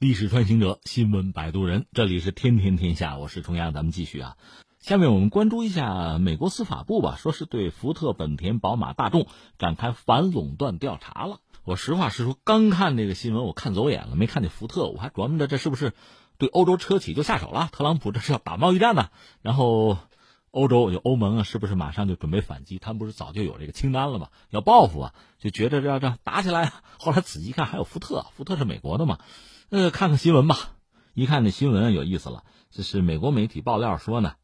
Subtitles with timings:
[0.00, 4.36] 历史穿行者，新闻摆渡人，这里是天天天下，我是重阳，咱们继续啊。
[4.78, 9.26] 下面我们关注一下美国司法部吧，说是对福特、本田、宝马、大众
[9.58, 11.40] 展开反垄断调查了。
[11.64, 15.92] 我实话实说，刚看这个新闻，我看走眼了，没看见福特，我还琢磨着这是不是
[16.38, 17.68] 对欧洲车企就下手了？
[17.72, 19.10] 特朗普这是要打贸易战呢？
[19.42, 19.98] 然后
[20.52, 22.78] 欧洲就欧盟啊，是不是马上就准备反击？
[22.78, 24.28] 他们不是早就有这个清单了吗？
[24.50, 26.72] 要报复啊，就觉得这要这打起来。
[26.98, 29.18] 后来仔细看，还有福特，福特是美国的嘛？
[29.70, 30.56] 呃，看看新闻吧。
[31.12, 34.36] 一看这新闻有意思了，这是美国媒体爆料说呢，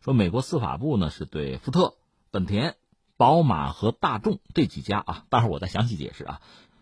[0.00, 1.94] 说美国司法部呢是对福特、
[2.32, 2.74] 本田、
[3.16, 6.40] 宝马和大众这几家啊，待会儿我再详细解释啊，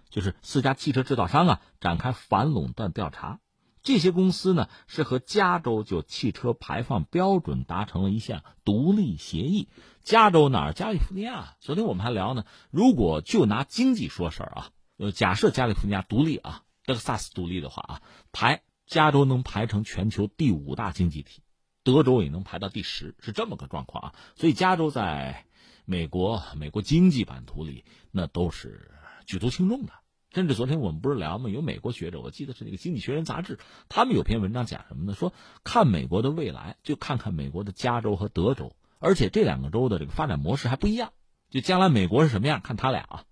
[0.09, 3.39] 就是四家汽车制造商啊展开反垄断调查。
[3.83, 9.69] 这些公司呢是和加州就汽车排放标准达成了一项独立协议。
[10.03, 10.73] 加州哪儿？
[10.73, 11.55] 加利福尼亚。
[11.61, 16.63] 昨天我们还聊呢，如果就拿经济说事儿啊，呃，假设加利福尼亚独立啊。
[16.91, 21.43] 德克萨斯独立的话啊，排加州能排成全球第五大经济体，
[21.85, 24.15] 德州也能排到第十，是这么个状况啊。
[24.35, 25.47] 所以加州在
[25.85, 28.91] 美国美国经济版图里，那都是
[29.25, 29.93] 举足轻重的。
[30.35, 31.49] 甚至昨天我们不是聊吗？
[31.49, 35.15] 有美国学者，我记得是那个《经济学人》杂志，他们有篇文章讲什么呢？
[35.15, 35.33] 说
[35.63, 41.13] 看美国的未来，就看看美国的加州和德州，而且这两个州的这个发展模式还不一样。
[41.51, 43.25] 就将来美国是什么样，看他俩啊。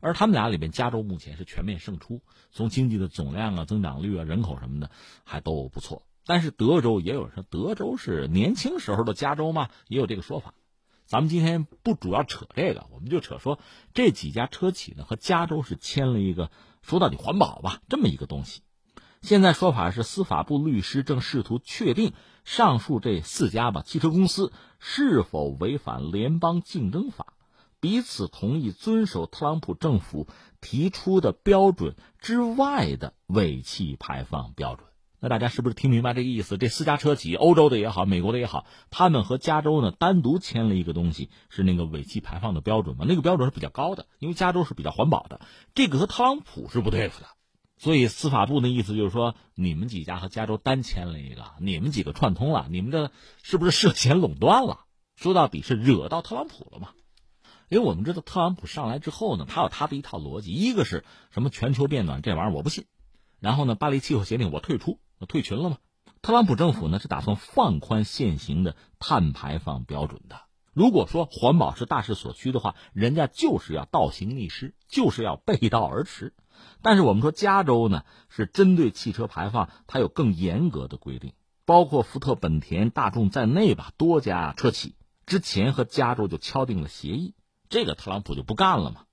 [0.00, 4.90] 而他们俩里面，加州目前是全面胜出，从经济的总量啊、增长率啊、人口什么的
[5.24, 6.02] 还都不错。
[6.26, 10.54] 但是德州也有人说，德州是年轻时候的加州嘛，也有这个说法。
[11.06, 13.58] 咱们今天不主要扯这个，我们就扯说
[13.94, 18.62] 这几家车企呢和加州是签了一个说到底环保吧这么一个东西。
[19.22, 22.12] 现在说法是司法部律师正试图确定
[22.44, 27.34] 上述这四家吧汽车公司是否违反联邦竞争法。
[27.80, 30.28] 彼此同意遵守特朗普政府
[30.60, 34.86] 提出的标准之外的尾气排放标准。
[35.22, 36.56] 那大家是不是听明白这个意思？
[36.56, 43.04] 这四家车企，欧洲的也好，美国的也好，他们和加州呢单独签了一个东西，是那个尾气排放的标准嘛？
[43.06, 45.40] 那个标准是比较高的，因为加州是比较环保的。
[45.74, 47.26] 这个和特朗普是不对付的，
[47.76, 53.10] 所以司法部的意思就是说，你们几家和加州单签了一个，你们几个串通了，你们这
[53.42, 54.86] 是不是涉嫌垄断了？
[55.16, 56.88] 说到底是惹到特朗普了嘛？
[57.70, 62.86] 因为我们知道特朗普上来之后呢，他有他的一套逻辑，一个是什么全球变暖这玩意儿我不信，
[63.38, 65.78] 然后呢巴黎气候协定我退出，我退群了嘛。
[66.20, 70.40] 特朗普政府呢是打算放宽现行的碳排放标准的。
[70.72, 76.34] 如果说环保是大势所趋的话，人家就是要倒行逆施，就是要背道而驰。
[76.82, 87.34] 但是我们说加州呢是针对汽车排放，它有更严格的规定，包括福特、本田、大众在内吧，多家车企之前和加州就敲定了协议。
[87.70, 89.04] 这个特朗普就不干了嘛？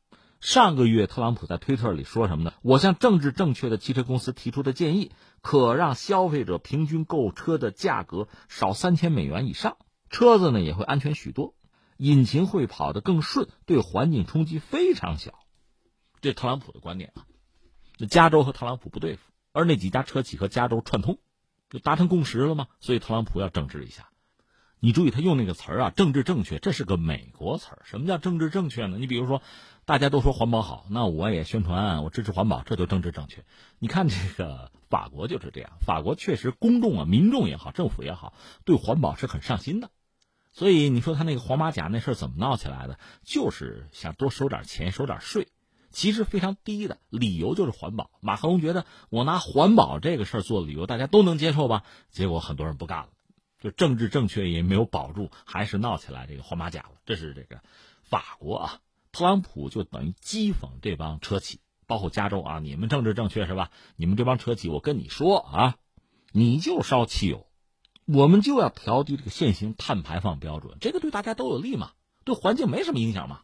[0.41, 2.53] 上个月特朗普在推特里说什么呢？
[2.63, 9.77] 我向政治正确的汽车公司提出的建议，可让消费者平均购车的价格少三千美元以上，
[10.09, 11.53] 车子呢也会安全许多，
[11.97, 15.35] 引擎会跑得更顺，对环境冲击非常小。
[16.19, 17.27] 这特朗普的观点啊，
[17.99, 21.19] 那加州和特朗普不对付，而那几家车企和加州串通，
[21.69, 22.65] 就达成共识了吗？
[22.79, 24.09] 所以特朗普要整治一下。
[24.79, 27.81] 你注意，他用那个词儿啊，政治正确，这是个美国词儿。
[27.83, 28.97] 什么叫政治正确呢？
[28.99, 29.41] 你比如说，
[29.85, 33.43] 大家都说环保好，那我也宣传我支持环保，这就政治正确。
[33.79, 38.33] 你看这个法国就是这样，法国确实公众啊，民众也好，政府也好，
[38.65, 39.89] 对环保是很上心的。
[40.51, 42.99] 所以你说他那个黄马甲那事儿怎么闹起来的？
[43.23, 45.47] 就是想多收点钱，收点税，
[45.89, 48.11] 其实非常低的理由就是环保。
[48.21, 51.83] 马克龙觉得我拿环保这个事儿做理由，大家都能接受吧？
[52.11, 53.09] 结果很多人不干了。
[53.71, 56.91] 政治正确也没有保住，还是闹起来这个黄马甲了。
[57.05, 57.61] 这是这个
[58.01, 58.79] 法国啊，
[59.11, 63.71] 特朗普就等于讥讽这帮车企，包括加州啊，你们政治正确是吧？
[63.95, 65.75] 你们这帮车企，我跟你说啊，
[66.31, 67.47] 你就烧汽油，
[68.05, 71.91] 我们就要调低这个现行碳排放标准，这个对大家都有利嘛，
[72.23, 73.41] 对环境没什么影响嘛。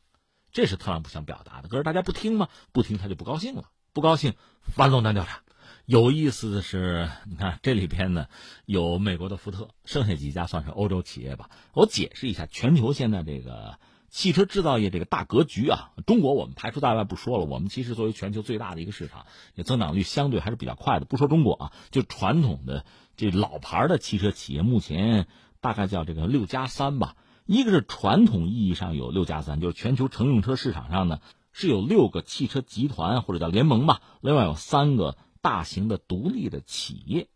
[0.52, 5.42] 这是特朗普想表达的，可是大家不听嘛，不听他就不高兴了，不高兴反垄断调查。
[5.86, 8.28] 有意思的是，你看这里边呢，
[8.66, 11.50] 有美国的福特，剩下几家算是欧洲企业吧。
[11.74, 13.78] 我解释一下，全球现在这个
[14.10, 17.44] 汽车制造业这个大格局啊，中国我们排除在外不说了。
[17.44, 19.26] 我们其实作为全球最大的一个市场，
[19.56, 21.06] 也增长率相对还是比较快的。
[21.06, 22.86] 不说中国啊，就传统的
[23.18, 25.28] 这老牌的汽车企业，目前
[25.60, 27.18] 大概叫这个六加三吧。
[27.46, 31.20] 一个是传统意义上有六加三，就是全球乘用车市场上呢
[31.52, 35.18] 是有六个汽车集团或者叫联盟吧，另外有三个。
[35.44, 37.28] 大型的独立的企业，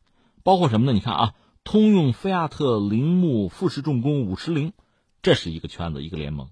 [0.42, 0.94] 包括什么呢？
[0.94, 1.34] 你看啊，
[1.66, 4.72] 通用、菲亚特、铃木、富士重工、五十铃，
[5.22, 6.48] 这是一个圈子，一个联盟；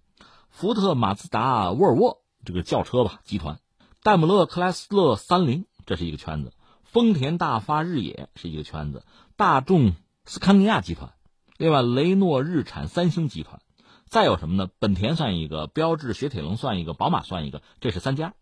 [0.50, 3.56] 福特、马自达、沃尔沃这个轿车吧集团；
[4.04, 6.50] 戴姆勒、克莱斯勒、三菱，这是一个圈子；
[6.84, 9.06] 丰田大发日野是一个圈子，
[9.38, 9.94] 大众
[10.25, 11.13] 斯堪尼亚集团，
[11.56, 13.62] 另外雷诺、日产、三星集团，
[14.10, 14.69] 再有什么呢？
[14.78, 18.34] 本田算一个，标致、雪铁龙算一个，宝马算一个，这是三家，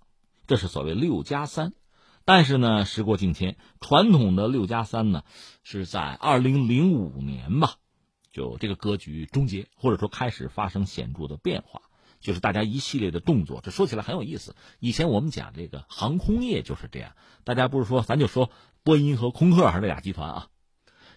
[0.48, 1.74] 这是所谓六加三。
[2.26, 5.24] 但是呢，时过境迁，传统的六加三呢，
[5.62, 7.76] 是在二零零五年吧，
[8.32, 11.82] 就这个格局终结，或者说开始发生显著的变化，
[12.22, 13.60] 就是大家一系列的动作。
[13.62, 14.56] 这说起来很有意思。
[14.80, 17.12] 以前我们讲这个航空业就是这样，
[17.44, 18.50] 大家不是说咱就说
[18.84, 20.48] 波音和空客还是这俩集团啊？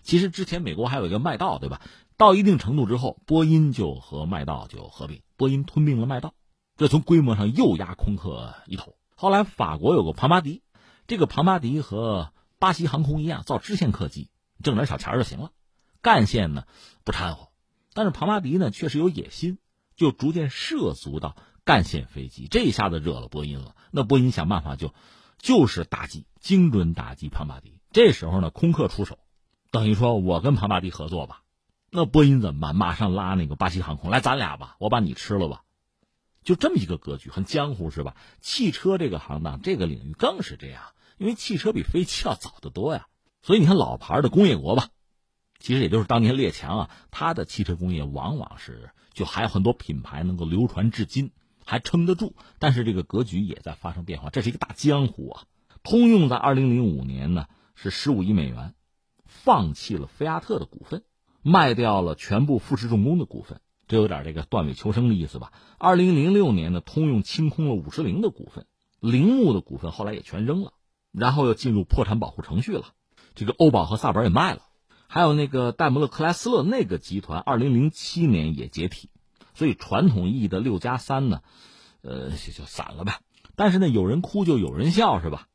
[0.03, 1.83] 其实之前美国还有一个麦道，对吧？
[2.17, 6.35] 到一定程度之后，波音就和麦道就合并，波音吞并了麦道，
[6.77, 8.97] 这从规模上又压空客一头。
[9.15, 10.63] 后来法国有个庞巴迪。
[11.07, 14.31] 这个庞巴迪和巴西航空一样，造支线客机，
[14.63, 15.53] 挣点小钱就行了。
[16.03, 16.65] 干线呢
[17.05, 17.49] 不掺和，
[17.95, 19.59] 但是庞巴迪呢确实有野心，
[19.97, 22.49] 就逐渐涉足到干线飞机。
[22.49, 24.95] 这一下子惹了波音了，那波音想办法就
[25.39, 27.81] 就是打击，精准打击庞巴迪。
[27.93, 29.19] 这时候呢，空客出手，
[29.71, 31.43] 等于说我跟庞巴迪合作吧。
[31.91, 32.75] 那波音怎么办？
[32.75, 35.63] 马上拉那个巴西航空来，咱俩吧，我把你吃了吧。
[36.43, 38.17] 就这么一个格局，很江湖是吧？
[38.41, 40.83] 汽车这个行当，这个领域更是这样。
[41.19, 43.07] 因为汽车比飞机要早得多呀，
[43.43, 44.89] 所以你看老牌的工业国吧，
[45.59, 51.31] 其实也就是当年列强啊，它的汽车工业往往是就还有很多品牌能够流传至今，
[51.65, 52.35] 还撑得住。
[52.59, 55.45] 但是这个格局也在发生变化，这是一个大江湖啊。
[55.83, 58.75] 通用在二零零五年呢是十五亿美元，
[59.25, 61.03] 放弃了菲亚特的股份，
[61.43, 65.53] 卖掉了全部富士重工的股份，这有点这个断尾求生的意思吧。
[65.79, 68.67] 二零零六年呢，通用清空了五十铃的股份，
[69.01, 70.73] 铃木的股份后来也全扔了。
[71.13, 72.87] 然后又进入破产保护程序了，
[73.35, 74.63] 这个欧宝和萨博也卖了，
[75.09, 79.11] 还有那个戴姆勒克莱斯勒那个集团，二零零七年也解体，
[79.55, 81.43] 所以传统意义的六加三呢，
[82.03, 83.21] 呃，就就散了呗。
[83.55, 85.49] 但是呢，有人哭就有人笑，是吧？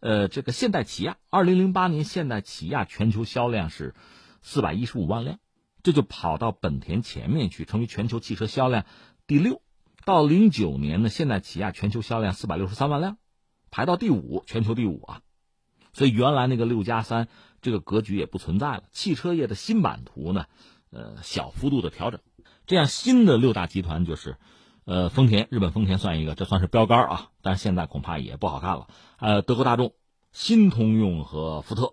[0.00, 3.94] 呃，这个现代起亚，二零零八年现代起亚全球销量是
[4.42, 5.38] 四百一十五万辆，
[5.82, 8.84] 这就跑到本田前面去，成为全球汽车销量
[9.26, 9.62] 第六。
[10.04, 13.16] 到零九年呢，现代起亚全球销量四百六十三万辆。
[13.76, 15.20] 排到第五，全球第五啊，
[15.92, 17.28] 所以原来那个六加三
[17.60, 18.84] 这个格局也不存在了。
[18.90, 20.46] 汽车业的新版图呢，
[20.90, 22.20] 呃，小幅度的调整，
[22.64, 24.38] 这样新的六大集团就是，
[24.86, 28.88] 呃，丰田，日本丰田算一个，这算是标杆啊，但是现在恐怕也不好看了。
[29.18, 29.92] 呃，德国大众、
[30.32, 31.92] 新通用和福特，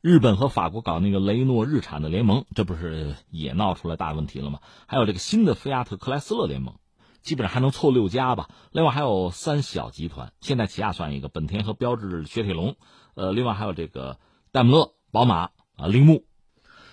[0.00, 4.60] 日本和法国搞那个雷诺日产的联盟，这不是也闹出来大问题了吗？
[4.86, 6.76] 还有这个新的菲亚特克莱斯勒联盟。
[7.24, 12.76] 基本上还能凑六家吧，另外还有三小集团，现代起亚算一个，本田和标致、雪铁龙，
[13.14, 14.20] 呃，另外还有这个
[14.52, 16.26] 戴姆勒、宝马啊、铃木。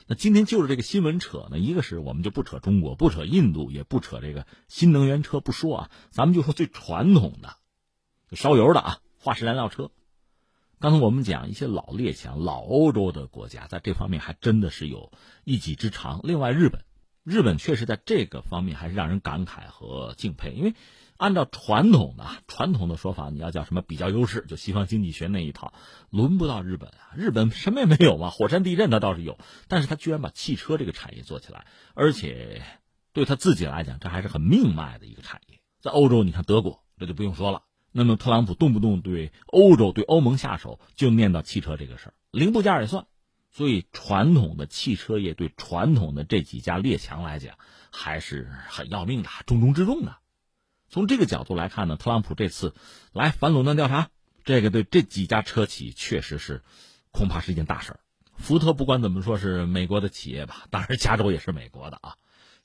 [0.08, 7.58] 那今天就是这个新闻扯呢，一个是我们就不扯中国，不扯印度，也不扯这个新能源车，不说啊，咱们就说最传统的
[8.34, 9.92] 烧油的啊，化石燃料车。
[10.80, 15.12] 刚才我们讲一些老列强、老欧洲的国家，在这方面还真的是有
[15.44, 16.22] 一技之长。
[16.24, 16.86] 另外，日本。
[17.24, 20.74] 日本确实在这个方面还是让人感慨和敬佩，因为
[21.18, 25.72] 按照传统的传统的说法，你要叫什么比较优势，就西方经济学那一套，
[26.10, 27.14] 轮不到日本啊！
[27.16, 29.38] 日本什么也没有嘛，火山地震它倒是有，
[29.68, 32.64] 但是它居然把汽车这个产业做起来，而且
[33.14, 35.60] 对他自己来讲，这还是很命脉的一个产业。
[35.80, 37.62] 在欧洲，你看德国，这就不用说了。
[37.92, 43.06] 那么特朗普动不动对欧洲、对欧盟下手，就念到汽车这个事儿，零部件也算。
[43.52, 47.58] 所以，传统的汽车业对传统的这几家列强来讲，
[47.92, 50.18] 还是很要命的，重中之重的。
[50.88, 52.74] 从这个角度来看呢，特朗普这次
[53.12, 54.10] 来反垄断调查，
[54.46, 56.64] 这个对这几家车企确实是，
[57.12, 58.00] 恐怕是一件大事儿。
[58.38, 62.16] 福特不管怎么说是美国的企业吧，当然加州也是美国的啊。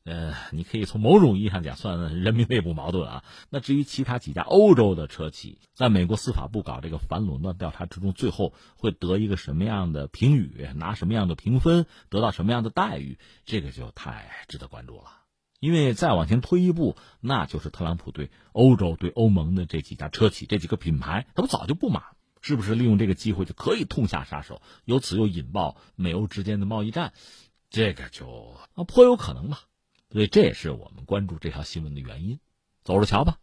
[0.06, 3.24] 呃，你可以从某种意义上讲算人民内部矛盾啊。
[3.50, 15.06] 那至于其他几家欧洲的车企，在美国司法部搞这个反垄断调查之中，最后会得一个什么样的评语，拿什么样的评分，得到什么样的待遇，这个就太值得关注了。
[15.58, 22.04] 因为再往前推一步，那就是特朗普对欧洲、对欧盟的这几家车企、这几个品牌，他不早就不满，
[22.42, 27.12] 是不是利用这个机会就可以痛下杀手，由此又引爆美欧之间的贸易战？
[27.70, 29.62] 这个就啊颇有可能吧。
[30.10, 32.38] 所以这也是我们关注这条新闻的原因，
[32.84, 33.38] 走着瞧吧。